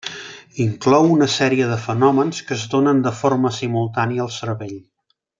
[0.61, 4.73] Inclou una sèrie de fenòmens que es donen de forma simultània al cervell.